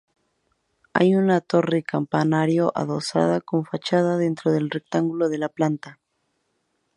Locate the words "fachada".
3.67-4.17